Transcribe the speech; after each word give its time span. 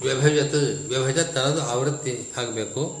ವ್ಯಭಜತ್ 0.00 0.88
ವ್ಯಭಜತ್ 0.88 1.36
ಅನ್ನೋದು 1.36 1.62
ಆವೃತ್ತಿ 1.62 2.32
ಆಗಬೇಕು. 2.36 2.98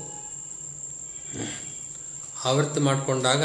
ಆವೃತ್ತಿ 2.44 2.80
ಮಾಡಿಕೊಂಡಾಗ 2.80 3.44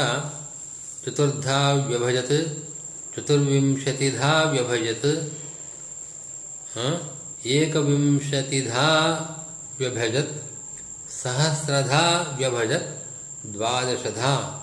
ಚತುರ್ಧ 1.06 1.50
ವ್ಯಭಜತ್, 1.86 2.68
ಚತುರ್ವಿಂಶತಿಧಾ 3.16 4.42
ವ್ಯಭಜತ್, 4.42 5.32
ಹ? 6.74 7.10
ಏಕವಿಂಶತಿಧಾ 7.46 8.86
ವ್ಯಭಜತ್, 9.78 10.52
ಸಹಸ್ರಧಾ 11.22 12.34
ವ್ಯಭಜತ್, 12.36 13.06
ದ್ವಾದಶಧಾ 13.52 14.60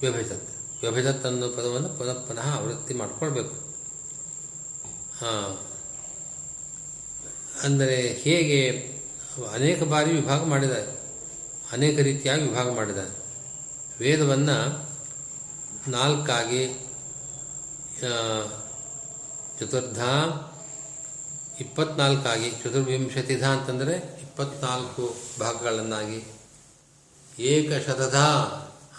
ವ್ಯಭಜತ್. 0.00 0.48
ವ್ಯಭಜತ್ 0.80 1.26
ಅನ್ನೋ 1.26 1.48
ಪದವನ್ನು 1.48 1.88
ಪುನಃ 1.88 2.12
ಪುನಃ 2.12 2.56
ಆವೃತ್ತಿ 2.56 2.94
ಮಾಡಿಕೊಳ್ಬೇಕು. 2.94 3.54
ಹಾಂ. 5.20 5.69
ಅಂದರೆ 7.64 7.96
ಹೇಗೆ 8.22 8.60
ಅನೇಕ 9.52 9.82
ಬಾರಿ 9.82 10.10
ವಿಭಾಗ 10.12 10.44
ಮಾಡಿದ್ದಾರೆ. 10.44 11.00
ಅನೇಕ 11.72 11.98
ರೀತಿಯಾಗಿ 11.98 12.42
ವಿಭಾಗ 12.42 12.74
ಮಾಡಿದ್ದಾರೆ. 12.74 13.12
ವೇದವನ್ನು 14.00 14.56
ನಾಲ್ಕಾಗಿ 15.90 16.66
ಚತುರ್ಧ, 19.60 20.00
ಇಪ್ಪತ್ನಾಲ್ಕಾಗಿ, 21.60 22.50
ಚತುರ್ವಿಂಶತಿಧ 22.50 23.44
ಅಂತಂದರೆ 23.44 23.94
ಇಪ್ಪತ್ನಾಲ್ಕು 23.96 25.16
ಭಾಗಗಳನ್ನಾಗಿ, 25.40 26.20
ಏಕಶತಧ 27.38 28.16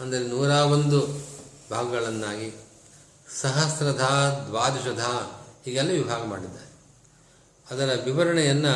ಅಂದರೆ 0.02 0.24
ನೂರ 0.28 0.50
ಒಂದು 0.50 1.00
ಭಾಗಗಳನ್ನಾಗಿ, 1.72 2.50
ಸಹಸ್ರಧ, 3.42 4.04
ದ್ವಾದಶಧ 4.48 5.06
ಹೀಗೆಲ್ಲ 5.66 5.92
ವಿಭಾಗ 5.92 6.24
ಮಾಡಿದ್ದಾರೆ. 6.26 6.71
ಅದರ 7.72 8.02
ವಿವರಣೆಯನ್ನು 8.06 8.74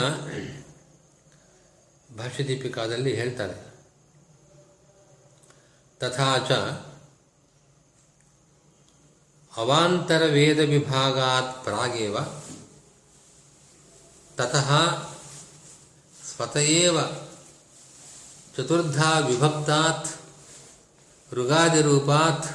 ಭಾಷ್ಯದೀಪಿಕಾದಲ್ಲಿ 2.17 3.15
ಹೇಳ್ತಾರೆ. 3.15 3.75
ತಥಾಚ 5.99 6.51
ಅವಾಂತರ 9.57 10.25
ವೇದ 10.25 10.59
ವಿಭಾಗಾತ್ 10.59 11.63
ಪ್ರಾಗೇವ 11.63 12.17
ತತಃ 14.37 14.69
ಸ್ವತಯೇವ 16.35 16.99
ಚತುರ್ಧಾ 18.57 19.19
ವಿಭಕ್ತಾತ್ 19.19 20.07
ಋಗಾದಿರೂಪಾತ್ 21.33 22.47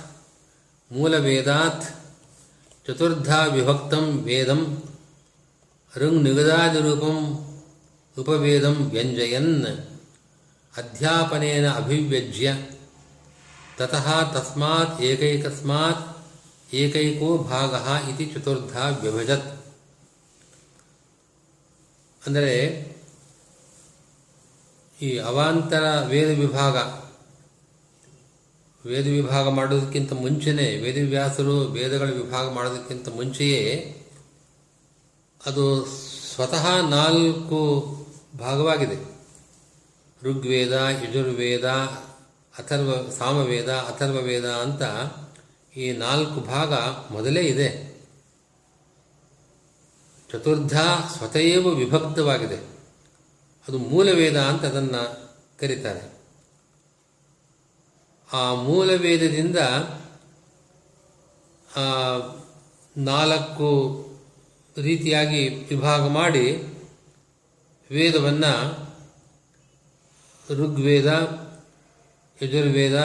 ಮೂಲವೇದಾತ್ 0.93 1.85
ಚತುರ್ಧಾ 2.87 3.45
ವಿಭಕ್ತಂ 3.45 4.07
ವೇದಂ 4.23 4.90
ಋಂಗ್ 5.97 6.23
ನಿಗದಾದಿರೂಪಂ 6.25 7.17
ಉಪವೇದಂ 8.19 8.91
ವ್ಯಂಜಯನ್ 8.91 9.67
ಅಧ್ಯಾಪನೇನ 10.77 11.71
ಅಭಿವ್ಯಜ್ಯ 11.71 12.57
ತತಃ 13.79 14.33
ತಸ್ಮಾತ್ 14.33 15.03
ಏಕೈಕಸ್ಮಾತ್ 15.03 16.19
ಏಕೈಕೋ 16.75 17.39
ಭಾಗ 17.39 17.75
ಇತಿ 18.11 18.27
ಚತುರ್ಧ 18.27 18.77
ವ್ಯಭಜತ್. 19.01 19.65
ಅಂದರೆ 22.27 22.55
ಈ 25.03 25.19
ಅವಾಂತರ 25.19 26.01
ವೇದ 26.07 26.39
ವಿಭಾಗ 26.39 26.77
ವೇದ 28.87 29.07
ವಿಭಾಗ 29.07 29.49
ಮಾಡೋದಕ್ಕಿಂತ 29.49 30.13
ಮುಂಚೆನೇ 30.13 30.77
ವೇದವ್ಯಾಸರು 30.77 31.61
ವೇದಗಳ 31.61 32.11
ವಿಭಾಗ 32.11 32.53
ಮಾಡೋದಕ್ಕಿಂತ 32.53 33.09
ಮುಂಚೆಯೇ 33.09 33.97
ಅದು 35.47 35.87
ಸ್ವತಃ 36.35 36.89
ನಾಲ್ಕು 36.89 37.97
ಭಾಗವಾಗಿದೆ. 38.39 39.21
ಋಗ್ವೇದ, 40.23 40.73
ಯಜುರ್ವೇದ, 40.73 41.65
ಅಥರ್ವ, 42.59 43.11
ಸಾಮವೇದ, 43.11 43.69
ಅಥರ್ವವೇದ 43.69 44.51
ಅಂತ 44.51 44.83
ಈ 45.77 45.93
ನಾಲ್ಕು 45.93 46.41
ಭಾಗ 46.41 46.75
ಮೊದಲೇ 47.13 47.41
ಇದೆ. 47.41 47.91
ಚತುರ್ಧ 50.33 50.81
ಸ್ವತಯೇವ 51.17 51.69
ವಿಭಕ್ತವಾಗಿದೆ. 51.69 52.57
ಅದು 53.69 53.79
ಮೂಲವೇದ 53.79 54.41
ಅಂತ 54.41 54.63
ಅದನ್ನು 54.63 55.31
ಕರೀತಾರೆ. 55.61 56.21
ಆ 58.33 58.55
ಮೂಲವೇದದಿಂದ 58.55 59.59
ನಾಲ್ಕು 62.97 64.10
ರೀತಿಯಾಗಿ 64.79 65.49
ವಿಭಾಗ 65.49 66.01
ಮಾಡಿ 66.01 66.57
ವೇದವನ್ನು 67.91 68.91
ಋಗ್ವೇದ, 70.51 71.07
ಯಜುರ್ವೇದ, 72.43 72.99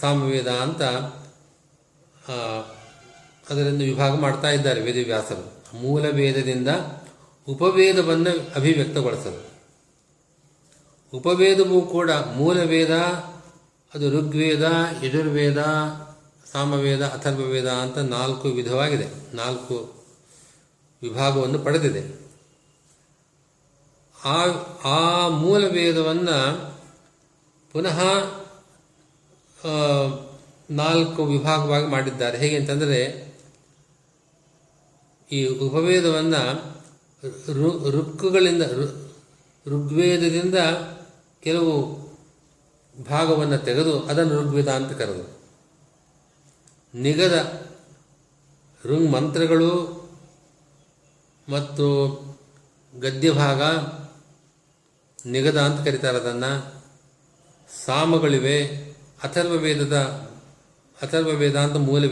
ಸಾಮವೇದ 0.00 0.48
ಅಂತ 0.48 0.82
ಅದರಿಂದ 3.50 3.82
ವಿಭಾಗ 3.82 4.14
ಮಾಡ್ತಾ 4.14 4.50
ಇದ್ದಾರೆ 4.50 4.80
ವೇದವ್ಯಾಸರು. 4.80 5.56
ಮೂಲ 5.76 6.08
ವೇದದಿಂದ 6.08 6.68
ಉಪವೇದವನ್ನು 7.48 8.54
ಅಭಿವ್ಯಕ್ತಗೊಳಿಸಲು. 8.54 9.46
ಉಪವೇದವೂ 11.16 11.80
ಕೂಡ 11.80 12.10
ಮೂಲ 12.10 12.60
ವೇದ, 12.60 12.94
ಅದು 13.94 14.10
ಋಗ್ವೇದ, 14.10 14.64
ಯಜುರ್ವೇದ, 15.02 15.58
ಸಾಮವೇದ, 16.52 17.02
ಅಥರ್ವವೇದ 17.02 17.68
ಅಂತ 17.68 17.98
ನಾಲ್ಕು 17.98 18.48
ವಿಧವಾಗಿದೆ. 18.48 19.36
ನಾಲ್ಕು 19.36 19.95
ವಿಭಾಗವನ್ನು 21.02 21.58
ಪಡೆದಿದೆ. 21.58 22.26
ಆ 24.24 24.44
ಆ 24.84 25.28
ಮೂಲ 25.28 25.66
ವೇದವನ್ನು 25.66 26.70
ಪುನಃ 27.72 28.02
ನಾಲ್ಕು 30.70 31.24
ವಿಭಾಗವಾಗಿ 31.24 31.86
ಮಾಡಿದ್ದಾರೆ. 31.86 32.38
ಹೇಗೆ 32.38 32.56
ಅಂತಂದರೆ, 32.56 33.26
ಈ 35.32 35.46
ಉಪವೇದವನ್ನು 35.46 36.76
ಋ- 37.52 37.90
ಋಕ್ಕುಗಳಿಂದ 37.90 38.62
ಋಗ್ವೇದದಿಂದ 39.66 40.54
ಕೆಲವು 41.40 42.06
ಭಾಗವನ್ನು 43.10 43.58
ತೆಗೆದು 43.58 44.02
ಅದನ್ನು 44.02 44.42
ಋಗ್ವೇದ 44.42 44.68
ಅಂತ 44.68 44.92
ಕರೆದು. 44.92 45.36
ನಿಗದ 46.94 47.66
ಋಂಗ್ 48.84 49.10
ಮಂತ್ರಗಳು 49.10 50.05
ಮತ್ತು 51.48 52.16
ಗದ್ಯ 53.00 53.30
ಭಾಗ 53.30 53.62
ನಿಗದ 55.26 55.60
ಅಂತ 55.60 55.88
ಕರೀತಾರೆ 55.88 56.16
ಅದನ್ನು. 56.16 56.74
ಸಾಮಗಳಿವೆ 57.84 58.66
ಅಥರ್ವ 59.24 59.50
ವೇದದ 59.50 59.96
ಅಥರ್ವ 61.02 61.28
ವೇದ 61.28 61.56
ಅಂತ 61.56 61.76
ಮೂಲ 61.76 62.04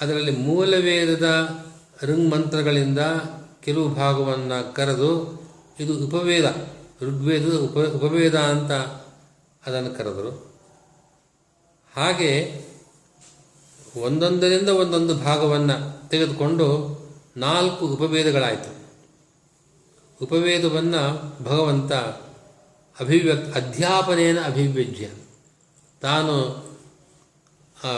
ಅದರಲ್ಲಿ 0.00 0.30
ಮೂಲ 0.30 0.74
ವೇದದ 0.76 1.48
ಮಂತ್ರಗಳಿಂದ 2.30 2.98
ಕೆಲವು 3.60 3.88
ಭಾಗವನ್ನು 3.88 4.74
ಕರೆದು 4.74 5.42
ಇದು 5.80 6.06
ಉಪವೇದ, 6.06 6.44
ಋಗ್ವೇದದ 7.02 7.54
ಉಪ, 7.54 7.76
ಉಪವೇದ 7.76 8.38
ಅಂತ 8.38 8.72
ಅದನ್ನು 9.66 9.94
ಕರೆದರು. 9.94 10.52
ಹಾಗೆ 11.94 12.62
ಒಂದೊಂದರಿಂದ 14.02 14.68
ಒಂದೊಂದು 14.68 15.14
ಭಾಗವನ್ನು 15.14 16.08
ತೆಗೆದುಕೊಂಡು 16.08 17.01
ನಾಲ್ಕು 17.36 17.86
ಉಪವೇದಗಳಾಯಿತು. 17.86 18.82
ಉಪವೇದವನ್ನು 20.24 21.32
ಭಗವಂತ 21.44 21.92
ಅಭಿವ್ಯಕ್ತ 23.00 23.56
ಅಧ್ಯಾಪನೆಯನ್ನು 23.56 24.42
ಅಭಿವ್ಯಜ್ಯ 24.42 25.10
ತಾನು 26.00 26.36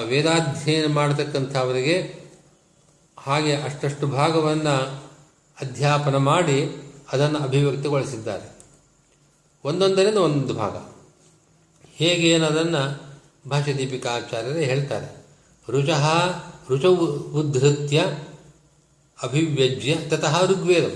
ವೇದಾಧ್ಯಯನ 0.05 0.93
ಮಾಡತಕ್ಕಂಥವರಿಗೆ 0.93 2.25
ಹಾಗೆ 3.19 3.56
ಅಷ್ಟಷ್ಟು 3.56 4.06
ಭಾಗವನ್ನು 4.06 5.05
ಅಧ್ಯಾಪನ 5.61 6.17
ಮಾಡಿ 6.17 6.93
ಅದನ್ನು 7.12 7.38
ಅಭಿವ್ಯಕ್ತಗೊಳಿಸಿದ್ದಾರೆ. 7.38 8.59
ಒಂದೊಂದರಿಂದ 9.64 10.17
ಒಂದೊಂದು 10.17 10.55
ಭಾಗ. 10.55 10.76
ಹೇಗೆ 11.94 12.35
ಅನ್ನೋದನ್ನು 12.35 13.14
ಭಾಷ್ಯ 13.50 13.73
ಹೇಳ್ತಾರೆ. 14.64 15.26
ರುಚಃ 15.70 16.11
ರುಚ 16.69 16.85
ಉದ್ಧತ್ಯ 16.85 18.05
ಅಭಿವ್ಯಜ್ಯ 19.22 19.94
ತತಃ 20.08 20.46
ಋಗ್ವೇದ. 20.46 20.87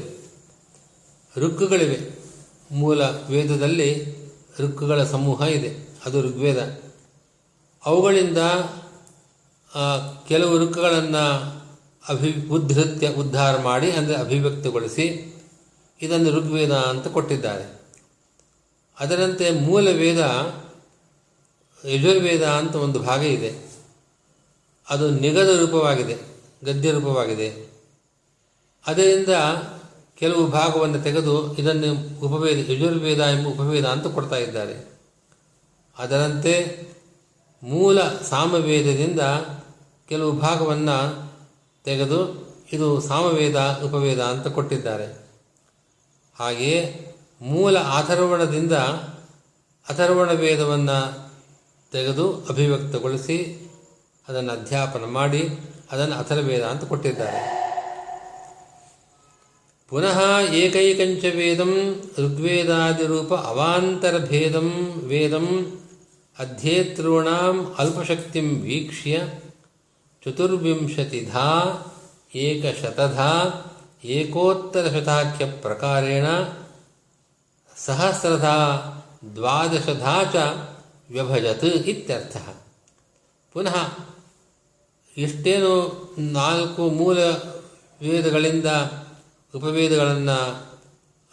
ಋಕ್ಕುಗಳಿವೆ. 1.38 1.98
ಮೂಲ 2.70 3.02
ವೇದದಲ್ಲಿ 3.02 3.90
ಋಕ್ಕುಗಳ 4.60 5.04
ಸಮೂಹ 5.04 5.42
ಇದೆ. 5.42 5.70
ಅದು 6.04 6.22
ಋಗ್ವೇದ. 6.22 6.80
ಅವುಗಳಿಂದ 7.84 8.38
ಕೆಲವು 10.28 10.58
ಋಕ್ಕುಗಳನ್ನು 10.58 11.24
ಅಭಿ, 12.08 12.48
ಉದ್ಧತ್ಯ, 12.48 13.08
ಉದ್ಧಾರ 13.08 13.60
ಮಾಡಿ, 13.60 13.90
ಅಂದರೆ 13.92 14.16
ಅಭಿವ್ಯಕ್ತಗೊಳಿಸಿ, 14.16 15.06
ಇದನ್ನು 16.02 16.30
ಋಗ್ವೇದ 16.30 16.72
ಅಂತ 16.72 17.06
ಕೊಟ್ಟಿದ್ದಾರೆ. 17.06 17.64
ಅದರಂತೆ 19.00 19.50
ಮೂಲ 19.50 19.88
ವೇದ, 19.88 20.20
ಯಜುರ್ವೇದ 21.84 22.42
ಅಂತ 22.42 22.74
ಒಂದು 22.76 22.98
ಭಾಗ 22.98 23.22
ಇದೆ. 23.22 23.52
ಅದು 24.88 25.10
ನಿಗದ 25.10 25.58
ರೂಪವಾಗಿದೆ, 25.58 26.16
ಗದ್ಯ 26.64 26.90
ರೂಪವಾಗಿದೆ. 26.90 27.77
ಅದರಿಂದ 28.88 29.28
ಕೆಲವು 30.18 30.46
ಭಾಗವನ್ನು 30.46 31.02
ತೆಗೆದು 31.02 31.56
ಇದನ್ನು 31.56 32.18
ಉಪವೇದ, 32.26 32.70
ಯಜುರ್ವೇದ 32.70 33.18
ಎಂಬ 33.18 33.48
ಉಪವೇದ 33.48 33.84
ಅಂತ 33.84 34.06
ಕೊಡ್ತಾ 34.06 34.36
ಇದ್ದಾರೆ. 34.36 34.88
ಅದರಂತೆ 35.98 36.86
ಮೂಲ 37.62 38.02
ಸಾಮವೇದದಿಂದ 38.02 39.20
ಕೆಲವು 40.08 40.32
ಭಾಗವನ್ನು 40.32 41.32
ತೆಗೆದು 41.84 42.48
ಇದು 42.72 43.00
ಸಾಮವೇದ, 43.00 43.56
ಉಪವೇದ 43.84 44.20
ಅಂತ 44.20 44.46
ಕೊಟ್ಟಿದ್ದಾರೆ. 44.46 45.28
ಹಾಗೆಯೇ 46.38 47.04
ಮೂಲ 47.40 47.78
ಅಥರ್ವಣದಿಂದ 47.78 48.72
ಅಥರ್ವಣ 49.90 50.32
ವೇದವನ್ನು 50.32 51.30
ತೆಗೆದು 51.92 52.46
ಅಭಿವ್ಯಕ್ತಗೊಳಿಸಿ 52.50 53.70
ಅದನ್ನು 54.28 54.52
ಅಧ್ಯಾಪನ 54.52 55.04
ಮಾಡಿ 55.04 55.48
ಅದನ್ನು 55.92 56.16
ಅಥರ್ವೇದ 56.16 56.62
ಅಂತ 56.62 56.84
ಕೊಟ್ಟಿದ್ದಾರೆ. 56.84 57.57
ಪುನಃ 59.92 60.18
ಏಕೈಕಂಚ 60.54 61.24
ವೇದಂ 61.36 61.70
ಋಗ್ವೇದಾದಿರೂಪ 62.18 63.32
ಅವಾಂತರ 63.50 64.16
ಭೇದಂ 64.24 64.68
ವೇದಂ 65.06 65.46
ಅಧ್ಯೇತॄಣಾಂ 66.36 67.56
ಅಲ್ಪಶಕ್ತಿಂ 67.78 68.48
ವೀಕ್ಷ್ಯ 68.62 69.14
ಚತುರ್ವಿಂಶತಿಧಾ 70.22 71.46
ಏಕಶತಧಾ 72.38 73.30
ಏಕೋತ್ತರಶತಾಖ್ಯ 74.14 75.44
ಪ್ರಕಾರೇಣ 75.62 76.26
ಸಹಸ್ರಧಾ 77.76 78.56
ದ್ವಾದಶಧಾ 79.34 80.16
ಚ 80.32 80.36
ವ್ಯಭಜತ್ 81.10 81.68
ಇತ್ಯರ್ಥ 81.92 82.36
ಪುನಃ 83.54 83.76
ಎಷ್ಟೇನು 85.16 85.74
ನಾಲ್ಕು 86.32 86.82
ಮೂಲ 86.90 87.18
ವೇದಗಳಿಂದ 88.00 88.68
ಉಪವೇದಗಳನ್ನು 89.54 90.68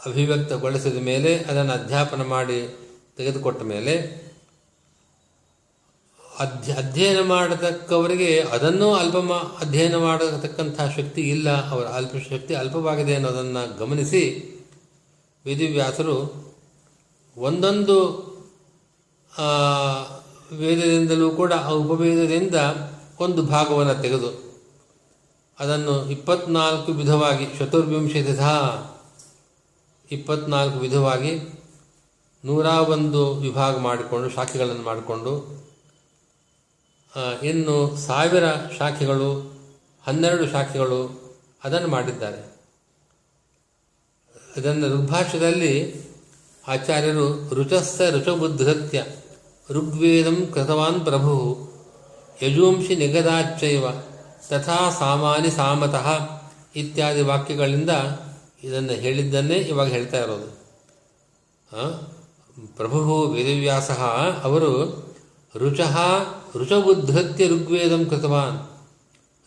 ಅಭಿವ್ಯಕ್ತಗೊಳಿಸಿದ 0.05 0.97
ಮೇಲೆ 0.97 1.37
ಅದನ್ನು 1.37 1.73
ಅಧ್ಯಾಪನ 1.73 2.23
ಮಾಡಿ 2.23 2.77
ತೆಗೆದುಕೊಟ್ಟ 3.17 3.63
ಮೇಲೆ 3.63 4.25
ಅಧ್ಯ, 6.39 6.73
ಅಧ್ಯಯನ 6.73 7.21
ಮಾಡತಕ್ಕವರಿಗೆ 7.27 8.41
ಅದನ್ನು 8.41 8.93
ಅಲ್ಪ 8.93 9.33
ಅಧ್ಯಯನ 9.33 9.95
ಮಾಡತಕ್ಕಂಥ 9.95 10.81
ಶಕ್ತಿ 10.81 11.21
ಇಲ್ಲ. 11.21 11.69
ಅವರ 11.69 11.85
ಅಲ್ಪ, 11.85 12.11
ಶಕ್ತಿ 12.29 12.55
ಅಲ್ಪವಾಗಿದೆ 12.55 13.15
ಅನ್ನೋದನ್ನು 13.15 13.77
ಗಮನಿಸಿ 13.77 14.23
ವೇದಿವ್ಯಾಸರು 15.45 16.45
ಒಂದೊಂದು 17.37 17.97
ವೇದದಿಂದಲೂ 20.57 21.31
ಕೂಡ 21.31 21.53
ಆ 21.53 21.69
ಉಪವೇದದಿಂದ 21.69 22.55
ಒಂದು 23.19 23.43
ಭಾಗವನ್ನು 23.43 24.01
ತೆಗೆದು 24.01 24.44
ಅದನ್ನು 25.59 26.05
ಇಪ್ಪತ್ನಾಲ್ಕು 26.09 26.91
ವಿಧವಾಗಿ 26.91 27.45
ಚತುರ್ವಿಂಶತಿಧ 27.59 28.45
ಇಪ್ಪತ್ನಾಲ್ಕು 30.11 30.77
ವಿಧವಾಗಿ 30.79 31.31
ನೂರ 32.43 32.65
ಒಂದು 32.65 33.35
ವಿಭಾಗ 33.35 33.77
ಮಾಡಿಕೊಂಡು, 33.77 34.29
ಶಾಖೆಗಳನ್ನು 34.29 34.83
ಮಾಡಿಕೊಂಡು 34.83 35.33
ಇನ್ನು 37.43 37.97
ಸಾವಿರ 37.97 38.45
ಶಾಖೆಗಳು, 38.79 39.29
ಹನ್ನೆರಡು 40.07 40.47
ಶಾಖೆಗಳು 40.47 40.99
ಅದನ್ನು 41.63 41.87
ಮಾಡಿದ್ದಾರೆ. 41.87 42.41
ಅದನ್ನು 44.57 44.87
ಋಗ್ಭಾಷ್ಯದಲ್ಲಿ 44.87 45.73
ಆಚಾರ್ಯರು 46.67 47.53
ರುಚಸ್ಸ 47.53 48.01
ಋಚಬುದ್ಧತ್ಯ 48.11 48.99
ಋಗ್ವೇದಂ 49.69 50.37
ಕೃತವಾನ್ 50.53 50.99
ಪ್ರಭು 51.05 51.33
ಯಜೋಂಶಿ 52.43 52.95
ನಿಗದಾಚ್ಚೈವ 52.95 53.85
ತಥಾ 54.49 54.89
ಸಾಮಾನ್ಯ 54.99 55.49
ಸಾಮತಃ 55.49 56.07
ಇತ್ಯಾದಿ 56.75 57.21
ವಾಕ್ಯಗಳಿಂದ 57.21 57.89
ಇದನ್ನು 58.63 58.93
ಹೇಳಿದ್ದನ್ನೇ 58.93 59.53
ಇವಾಗ 59.53 59.87
ಹೇಳ್ತಾ 59.87 60.17
ಇರೋದು. 60.17 60.65
ಪ್ರಭು 62.77 63.21
ವೇದವ್ಯಾಸ 63.21 63.91
ಅವರು 64.43 65.05
ರುಚಃ 65.57 65.97
ರುಚಬುದ್ಧತ್ಯ 66.57 67.47
ಋಗ್ವೇದಂ 67.47 68.05
ಕೃತವಾನ್. 68.05 68.59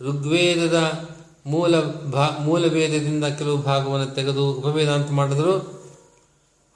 ಋಗ್ವೇದದ 0.01 1.09
ಮೂಲ 1.47 1.81
ಭಾ 2.11 2.29
ಮೂಲ 2.41 2.73
ವೇದದಿಂದ 2.73 3.25
ಕೆಲವು 3.25 3.57
ಭಾಗವನ್ನು 3.57 4.07
ತೆಗೆದು 4.07 4.53
ಉಪವೇದ 4.53 4.89
ಅಂತ 4.89 5.11
ಮಾಡಿದ್ರು. 5.11 5.83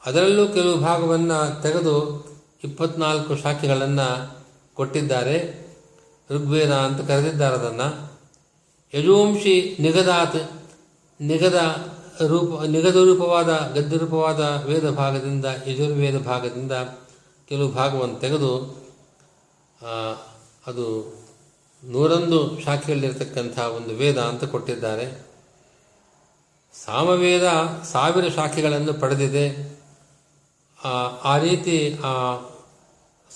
ಅದರಲ್ಲೂ 0.07 0.49
ಕೆಲವು 0.49 0.77
ಭಾಗವನ್ನು 0.77 1.63
ತೆಗೆದು 1.63 2.27
ಇಪ್ಪತ್ನಾಲ್ಕು 2.65 3.37
ಶಾಖೆಗಳನ್ನು 3.37 4.39
ಕೊಟ್ಟಿದ್ದಾರೆ. 4.75 5.67
ಋಗ್ವೇದ 6.31 6.73
ಅಂತ 6.73 7.09
ಕರೆದಿದ್ದಾರೆ 7.09 7.55
ಅದನ್ನು. 7.55 8.12
ಯಜುವಂಶಿ 8.95 9.77
ನಿಗದಾತ್, 9.81 10.41
ನಿಗದ 11.21 11.59
ರೂಪ, 12.27 12.63
ನಿಗದ 12.63 12.97
ರೂಪವಾದ, 12.97 13.73
ಗದ್ಯ 13.75 13.97
ರೂಪವಾದ 13.97 14.41
ವೇದ 14.67 14.91
ಭಾಗದಿಂದ, 14.91 15.45
ಯಜುರ್ವೇದ 15.67 16.19
ಭಾಗದಿಂದ 16.19 16.73
ಕೆಲವು 17.49 17.69
ಭಾಗವನ್ನು 17.69 18.21
ತೆಗೆದು 18.21 18.53
ಅದು 20.67 20.87
ನೂರೊಂದು 21.85 22.61
ಶಾಖೆಯಲ್ಲಿರತಕ್ಕಂಥ 22.65 23.59
ಒಂದು 23.59 23.95
ವೇದ 23.95 24.19
ಅಂತ 24.19 24.45
ಕೊಟ್ಟಿದ್ದಾರೆ. 24.45 25.07
ಸಾಮವೇದ 26.85 27.47
ಸಾವಿರ 27.93 28.29
ಶಾಖೆಗಳನ್ನು 28.29 28.95
ಪಡೆದಿದೆ. 28.95 29.47
ಆ 31.25 31.39
ರೀತಿ 31.39 31.99
ಆ 32.05 32.13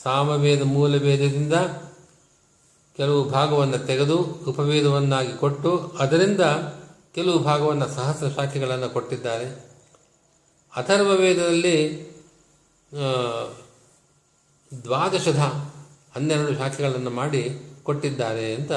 ಸಾಮವೇದ 0.02 0.62
ಮೂಲ 0.62 0.96
ವೇದದಿಂದ 1.02 1.52
ಕೆಲವು 2.96 3.24
ಭಾಗವನ್ನು 3.24 3.78
ತೆಗೆದು 3.86 4.16
ಉಪವೇದವನ್ನಾಗಿ 4.48 5.32
ಕೊಟ್ಟು 5.32 5.96
ಅದರಿಂದ 5.98 6.40
ಕೆಲವು 7.14 7.38
ಭಾಗವನ್ನು 7.38 7.86
ಸಹಸ್ರ 7.88 8.28
ಶಾಖೆಗಳನ್ನು 8.28 8.88
ಕೊಟ್ಟಿದ್ದಾರೆ. 8.88 9.44
ಅಥರ್ವ 10.76 11.16
ವೇದದಲ್ಲಿ 11.16 12.06
ದ್ವಾದಶದ 14.82 14.84
ದ್ವಾದಶಧ 14.84 15.38
ಹನ್ನೆರಡು 16.14 16.54
ಶಾಖೆಗಳನ್ನು 16.54 17.10
ಮಾಡಿ 17.10 17.60
ಕೊಟ್ಟಿದ್ದಾರೆ 17.82 18.54
ಅಂತ 18.54 18.72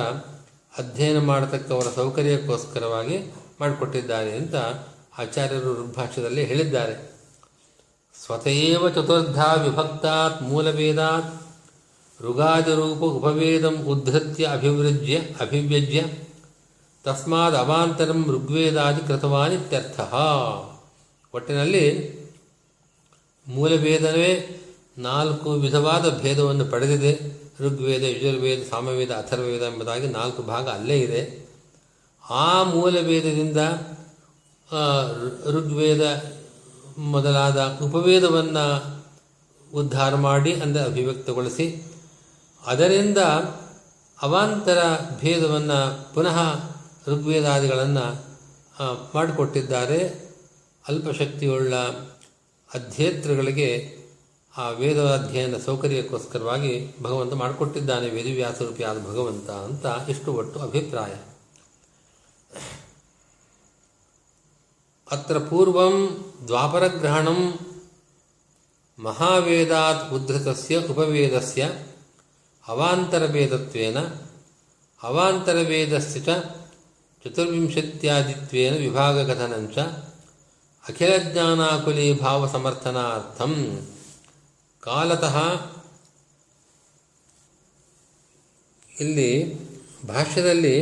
ಅಧ್ಯಯನ 0.77 1.19
ಮಾಡತಕ್ಕವರ 1.21 1.87
ಸೌಕರ್ಯಕ್ಕೋಸ್ಕರವಾಗಿ 1.95 3.17
ಮಾಡಿಕೊಟ್ಟಿದ್ದಾರೆ 3.59 4.37
ಅಂತ 4.37 4.55
ಆಚಾರ್ಯರು 5.17 5.73
ಋಗ್ಭಾಷ್ಯದಲ್ಲಿ 5.73 6.43
ಹೇಳಿದ್ದಾರೆ. 6.45 6.95
ಸ್ವತಯೇವ 8.25 8.89
ಚತುರ್ಧ 8.89 9.39
ವಿಭಕ್ತಾತ್ 9.39 10.41
ಮೂಲವೇದಾತ್ 10.41 11.48
ಋಗಾದಿರೂಪ 12.21 12.99
ಉಪವೇದಂ 12.99 13.75
ಉದ್ಧತ್ಯ 13.83 14.45
ಅಭಿವೃಜ್ಯ 14.45 15.15
ಅಭಿವ್ಯಜ್ಯ 15.17 16.05
ತಸ್ಮಾದ 17.03 17.55
ಅವಾಂತರಂ 17.55 18.25
ಋಗ್ವೇದಾದಿ 18.31 19.07
ಕೃತವಾನ್ 19.07 19.53
ಇತ್ಯರ್ಥ. 19.53 19.99
ಒಟ್ಟಿನಲ್ಲಿ 21.33 21.85
ಮೂಲವೇದವೇ 23.47 24.31
ನಾಲ್ಕು 24.97 25.51
ವಿಧವಾದ 25.51 26.21
ಭೇದವನ್ನು 26.21 26.65
ಪಡೆದಿದೆ. 26.65 27.39
ಋಗ್ವೇದ, 27.59 28.03
ಯಜುರ್ವೇದ, 28.03 28.59
ಸಾಮವೇದ 28.69 29.11
ಅಥರ್ವೇದ 29.11 29.61
ಎಂಬುದಾಗಿ 29.61 30.07
ನಾಲ್ಕು 30.07 30.41
ಭಾಗ 30.41 30.69
ಅಲ್ಲೇ 30.69 30.99
ಇದೆ. 30.99 31.49
ಆ 32.29 32.63
ಮೂಲವೇದದಿಂದ 32.63 33.57
ಋಗ್ವೇದ 35.45 36.03
ಮೊದಲಾದ 36.97 37.79
ಉಪವೇದವನ್ನು 37.83 38.65
ಉದ್ಧಾರ 39.73 40.15
ಮಾಡಿ 40.15 40.53
ಅಂದರೆ 40.53 40.83
ಅಭಿವ್ಯಕ್ತಗೊಳಿಸಿ 40.83 41.65
ಅದರಿಂದ 42.65 43.17
ಅವಾಂತರ 44.21 44.79
ಭೇದವನ್ನು 45.19 46.13
ಪುನಃ 46.13 46.37
ಋಗ್ವೇದಾದಿಗಳನ್ನು 47.07 48.07
ಮಾಡಿಕೊಟ್ಟಿದ್ದಾರೆ. 49.15 50.29
ಅಲ್ಪಶಕ್ತಿಯುಳ್ಳ 50.87 51.75
ಅಧ್ಯೇತೃಗಳಿಗೆ 52.73 53.99
ಆ 54.57 54.69
ವೇದ 54.69 54.99
ಅಧ್ಯಯನ 55.13 55.57
ಸೌಕರ್ಯಕ್ಕೋಸ್ಕರವಾಗಿ 55.57 56.95
ಭಗವಂತ 57.03 57.33
ಮಾಡಿಕೊಟ್ಟಿದ್ದಾನೆ, 57.33 58.09
ವೇದವ್ಯಾಸರೂಪಿಯಾದ 58.09 58.97
ಭಗವಂತ 58.99 59.49
ಅಂತ 59.49 60.09
ಇಷ್ಟು 60.09 60.33
ಒಟ್ಟು 60.33 60.59
ಅಭಿಪ್ರಾಯ. 60.59 61.15
ಅತ್ರ 65.11 65.37
ಪೂರ್ವಂ 65.37 66.25
ದ್ವಾಪರಗ್ರಹಣಂ 66.47 67.59
ಮಹಾವೇದಾತ್ 68.99 70.13
ಉದ್ಧತಸ್ಯ 70.13 70.77
ಉಪವೇದಸ್ಯ 70.77 71.71
ಅವಾಂತರವೇದತ್ವೇನ 72.69 73.99
ಅವಾಂತರ 75.01 75.63
ಭೇದಸ್ಥಿತ 75.63 76.29
ಚತುರ್ವಿಂಶತ್ಯಾದಿತ್ವೇನ 77.25 78.77
ವಿಭಾಗಕಥನಂಚ 78.77 79.77
ಅಖಿಲಜ್ಞಾನಾಕುಲೀಭಾವ 80.83 82.47
ಸಮರ್ಥನಾರ್ಥಂ 82.47 83.53
ಕಾಲತಃ 84.83 85.35
ಇಲ್ಲಿ 88.99 89.31
ಭಾಷ್ಯದಲ್ಲಿ 90.05 90.75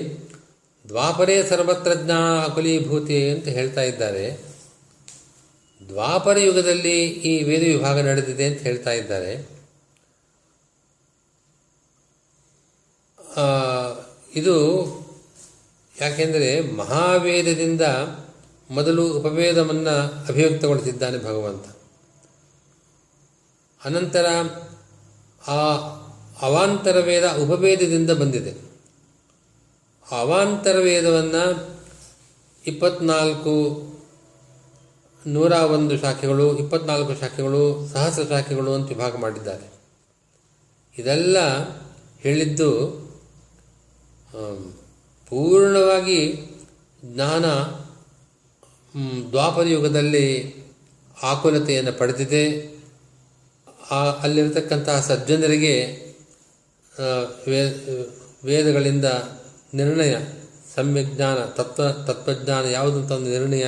ದ್ವಾಪರೇ 0.85 1.43
ಸರ್ವತ್ರ 1.43 1.93
ಜ್ಞಾನ 1.95 2.39
ಅಕುಲೀಭೂತಿ 2.39 3.29
ಅಂತ 3.29 3.47
ಹೇಳ್ತಾ 3.47 3.81
ಇದ್ದಾರೆ. 3.81 4.25
ದ್ವಾಪರ 5.81 6.37
ಯುಗದಲ್ಲಿ 6.39 6.97
ಈ 7.23 7.43
ವೇದ 7.43 7.63
ವಿಭಾಗ 7.67 7.99
ನಡೆದಿದೆ 8.01 8.45
ಅಂತ 8.45 8.59
ಹೇಳ್ತಾ 8.61 8.91
ಇದ್ದಾರೆ 8.91 9.33
ಆ, 13.37 13.45
ಇದು 14.37 14.55
ಯಾಕೆಂದರೆ 16.01 16.61
ಮಹಾವೇದದಿಂದ 16.61 17.81
ಮೊದಲು 18.69 19.13
ಉಪವೇದವನ್ನು 19.13 20.25
ಅಭಿವ್ಯಕ್ತಗೊಳಿಸಿದ್ದಾನೆ 20.29 21.17
ಭಗವಂತ. 21.17 21.65
ಅನಂತರ 23.85 24.25
ಆ 25.47 25.71
ಅವಾಂತರ 26.41 26.99
ವೇದ 26.99 27.23
ಉಪವೇದದಿಂದ 27.23 28.11
ಬಂದಿದೆ. 28.11 28.53
ಅವಾಂತರ 30.11 30.77
ವೇದವನ್ನು 30.77 31.77
ಇಪ್ಪತ್ನಾಲ್ಕು 32.67 33.53
ನೂರ 35.27 35.51
ಒಂದು 35.51 35.97
ಶಾಖೆಗಳು, 35.97 36.57
ಇಪ್ಪತ್ನಾಲ್ಕು 36.57 37.15
ಶಾಖೆಗಳು, 37.15 37.89
ಸಹಸ್ರ 37.93 38.23
ಶಾಖೆಗಳು 38.23 38.73
ಅಂತ 38.73 38.87
ವಿಭಾಗ 38.87 39.17
ಮಾಡಿದ್ದಾರೆ. 39.17 39.71
ಇದೆಲ್ಲ 41.01 41.37
ಹೇಳಿದ್ದು 42.19 43.06
ಪೂರ್ಣವಾಗಿ 45.29 46.33
ಜ್ಞಾನ 47.05 47.45
ದ್ವಾಪರ 49.29 49.63
ಯುಗದಲ್ಲಿ 49.63 50.55
ಆಕುಲತೆಯನ್ನು 51.23 51.93
ಪಡೆದಿದೆ. 51.93 52.77
ಆ, 53.91 53.95
ಅಲ್ಲಿರತಕ್ಕಂತಹ 53.95 54.99
ಸಜ್ಜನರಿಗೆ 54.99 56.07
ವೇದಗಳಿಂದ 58.43 59.05
ನಿರ್ಣಯ 59.73 60.15
ಸಮ್ಯಜ್ಞಾನ 60.75 61.37
ತತ್ವ, 61.37 61.91
ತತ್ವಜ್ಞಾನ 61.91 62.65
ಯಾವುದು 62.65 62.99
ಅಂತ 62.99 63.11
ಒಂದು 63.11 63.29
ನಿರ್ಣಯ, 63.29 63.63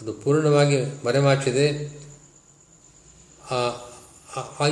ಅದು 0.00 0.12
ಪೂರ್ಣವಾಗಿ 0.12 1.06
ಮರೆಮಾಚಿದೆ. 1.06 2.00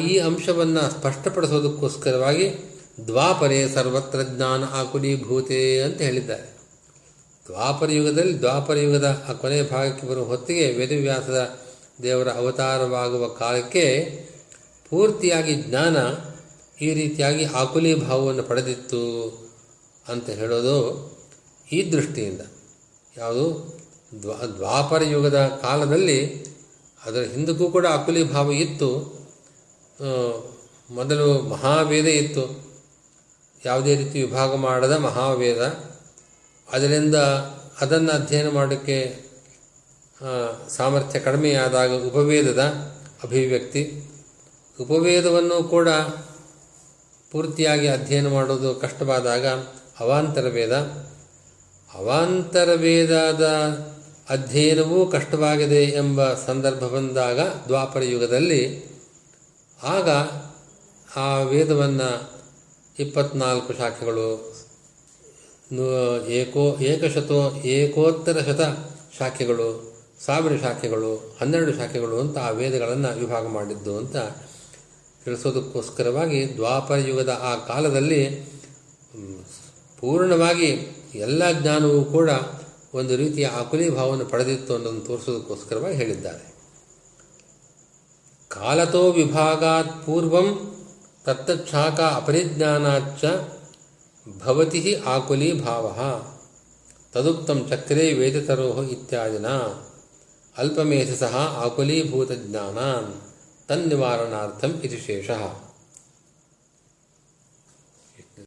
ಈ 0.01 0.19
ಅಂಶವನ್ನು 0.19 0.91
ಸ್ಪಷ್ಟಪಡಿಸೋದಕ್ಕೋಸ್ಕರವಾಗಿ 0.91 2.68
ದ್ವಾಪರೇ 3.07 3.69
ಸರ್ವತ್ರ 3.69 4.23
ಜ್ಞಾನ 4.23 4.65
ಆಕುಲೀಭೂತೆ 4.65 5.83
ಅಂತ 5.83 6.01
ಹೇಳಿದ್ದಾರೆ. 6.01 6.59
ದ್ವಾಪರ 7.47 7.91
ಯುಗದಲ್ಲಿ 7.91 8.39
ದ್ವಾಪರ 8.39 8.77
ಯುಗದ 8.77 9.25
ಆ 9.29 9.33
ಕೊನೆಯ 9.33 9.63
ಭಾಗಕ್ಕೆ 9.63 10.07
ಬರುವ 10.07 10.25
ಹೊತ್ತಿಗೆ 10.25 10.73
ವೇದವ್ಯಾಸದ 10.73 11.59
ದೇವರ 12.03 12.29
ಅವತಾರವಾಗುವ 12.29 13.29
ಕಾಲಕ್ಕೆ 13.29 13.85
ಪೂರ್ತಿಯಾಗಿ 14.91 15.55
ಜ್ಞಾನ 15.55 15.97
ಈ 16.81 16.95
ರೀತಿಯಾಗಿ 16.95 17.45
ಆಕುಲಿ 17.45 17.95
ಭಾವವನ್ನು 17.95 18.43
ಪಡೆದಿತ್ತು 18.43 19.03
ಅಂತ 20.09 20.31
ಹೇಳೋದು 20.31 20.77
ಈ 21.73 21.93
ದೃಷ್ಟಿಯಿಂದ. 21.93 22.41
ಯಾವುದು? 23.17 23.79
ದ್ವಾ, 24.23 24.47
ದ್ವಾಪರ 24.47 25.03
ಯುಗದ 25.03 25.59
ಕಾಲದಲ್ಲಿ 25.63 26.47
ಅದರ 27.05 27.21
ಹಿಂದಕ್ಕೂ 27.21 27.71
ಕೂಡ 27.71 27.87
ಆಕುಲಿ 27.87 28.23
ಭಾವ 28.23 28.53
ಇತ್ತು 28.53 29.19
ಮೊದಲು 30.91 31.41
ಮಹಾವೇದ 31.41 32.05
ಇತ್ತು. 32.05 32.68
ಯಾವುದೇ 33.65 33.97
ರೀತಿ 33.97 34.23
ವಿಭಾಗ 34.23 34.55
ಮಾಡದ 34.55 34.93
ಮಹಾವೇದ. 34.93 35.61
ಅದರಿಂದ 36.73 37.15
ಅದನ್ನು 37.81 38.13
ಅಧ್ಯಯನ 38.13 38.51
ಮಾಡೋಕ್ಕೆ 38.51 39.29
ಸಾಮರ್ಥ್ಯ 40.77 41.21
ಕಡಿಮೆಯಾದಾಗ 41.21 41.91
ಉಪವೇದದ 41.91 42.63
ಅಭಿವ್ಯಕ್ತಿ. 43.25 44.03
ಉಪವೇದವನ್ನು 44.81 45.65
ಕೂಡ 45.65 45.89
ಪೂರ್ತಿಯಾಗಿ 47.31 47.89
ಅಧ್ಯಯನ 47.89 48.29
ಮಾಡೋದು 48.29 48.75
ಕಷ್ಟವಾದಾಗ 48.75 49.47
ಅವಾಂತರ 50.01 50.49
ವೇದ. 50.49 50.73
ಅವಾಂತರ 51.95 52.69
ವೇದದ 52.75 53.47
ಅಧ್ಯಯನವೂ 54.31 55.07
ಕಷ್ಟವಾಗಿದೆ 55.07 55.85
ಎಂಬ 55.85 56.35
ಸಂದರ್ಭ 56.35 56.79
ಬಂದಾಗ 56.79 57.41
ದ್ವಾಪರ 57.41 58.03
ಯುಗದಲ್ಲಿ 58.03 58.85
ಆಗ 59.83 60.09
ಆ 61.17 61.39
ವೇದವನ್ನು 61.43 62.31
ಇಪ್ಪತ್ನಾಲ್ಕು 62.99 63.73
ಶಾಖೆಗಳು. 63.73 64.29
ಏಕೋ, 66.27 66.77
ಏಕಶತೋ, 66.81 67.55
ಏಕೋತ್ತರ 67.65 68.39
ಶತ 68.39 68.61
ಶಾಖೆಗಳು, 69.19 69.69
ಸಾವಿರ 70.21 70.57
ಶಾಖೆಗಳು, 70.57 71.37
ಹನ್ನೆರಡು 71.41 71.73
ಶಾಖೆಗಳು 71.73 72.21
ಅಂತ 72.21 72.39
ಆ 72.39 72.51
ವೇದಗಳನ್ನು 72.51 73.19
ವಿಭಾಗ 73.19 73.47
ಮಾಡಿದ್ದು 73.47 73.97
ಅಂತ 73.97 74.17
ತಿಳಿಸೋದಕ್ಕೋಸ್ಕರವಾಗಿ 75.25 76.57
ದ್ವಾಪರ 76.57 76.97
ಯುಗದ 76.97 77.39
ಆ 77.43 77.53
ಕಾಲದಲ್ಲಿ 77.67 78.23
ಪೂರ್ಣವಾಗಿ 80.01 80.71
ಎಲ್ಲ 81.15 81.43
ಜ್ಞಾನವೂ 81.53 82.05
ಕೂಡ 82.05 82.31
ಒಂದು 82.95 83.17
ರೀತಿಯ 83.17 83.49
ಭಾವವನ್ನು 83.91 84.27
ಪಡೆದಿತ್ತು 84.27 84.75
ಅನ್ನೋದನ್ನು 84.75 85.07
ತೋರಿಸೋದಕ್ಕೋಸ್ಕರವಾಗಿ 85.07 85.97
ಹೇಳಿದ್ದಾರೆ. 85.97 86.55
ಕಾಲತೋ 88.49 89.13
ವಿಭಾಗಾತ್ 89.13 90.07
ಪೂರ್ವಂ 90.07 90.49
तत्तच्छाका 91.29 92.09
अपरिज्ञानाच्च 92.09 93.25
आकुली 95.07 95.53
भाव। 95.53 95.89
तदुक्त 97.15 97.71
चक्रे 97.71 98.15
वेदतरो 98.15 98.83
इत्यादिना। 98.83 99.85
अल्पमेधस 100.57 101.23
आकुलीभूतज्ञा 101.33 102.71
तन्निवारणार्थम् 103.69 104.85
इति 104.85 104.97
शेषः। 104.97 105.68